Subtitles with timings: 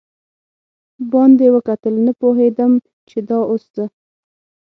[1.11, 2.71] باندې وکتل، نه پوهېدم
[3.09, 3.85] چې دا اوس زه.